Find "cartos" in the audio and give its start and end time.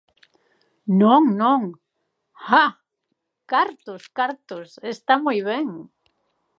3.51-4.03, 4.17-4.69